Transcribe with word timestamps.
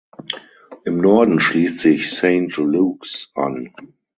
Im 0.83 0.97
Norden 0.97 1.39
schließt 1.39 1.77
sich 1.77 2.09
Saint 2.09 2.57
Lukes 2.57 3.29
an. 3.35 3.71